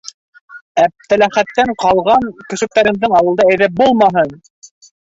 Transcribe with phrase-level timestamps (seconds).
[0.83, 2.27] Әптеләхәттән ҡалған...
[2.55, 4.37] көсөктәреңдең ауылда эҙе булмаһын!